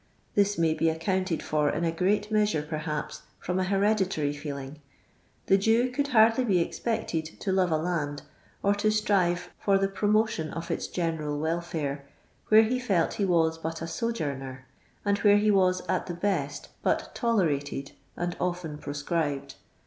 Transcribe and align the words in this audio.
This 0.33 0.57
may 0.57 0.73
be 0.73 0.89
ac 0.89 0.97
counted 0.97 1.43
for 1.43 1.69
in 1.69 1.83
a 1.83 1.91
great 1.91 2.31
measure, 2.31 2.63
perhaps, 2.63 3.21
fimm 3.39 3.59
an 3.59 3.65
hereditary 3.67 4.33
feeling. 4.33 4.79
The 5.45 5.59
Jew 5.59 5.91
could 5.91 6.07
hardly 6.07 6.43
be 6.43 6.59
ex 6.59 6.79
pected 6.79 7.37
to 7.37 7.51
love 7.51 7.69
a 7.69 7.77
land, 7.77 8.23
or 8.63 8.73
to 8.73 8.89
strive 8.89 9.51
for 9.59 9.77
the 9.77 9.87
promotion 9.87 10.49
of 10.53 10.71
ite 10.71 10.89
general 10.91 11.37
welfive, 11.39 11.99
where 12.47 12.63
he 12.63 12.79
folt 12.79 13.13
he 13.13 13.25
was 13.25 13.59
but 13.59 13.79
a 13.83 13.87
sojourner, 13.87 14.65
and 15.05 15.19
where 15.19 15.37
he 15.37 15.51
was 15.51 15.83
at 15.87 16.07
the 16.07 16.15
best 16.15 16.69
but 16.81 17.13
tolerated 17.13 17.91
and 18.17 18.35
ofien 18.39 18.81
proscribed. 18.81 19.53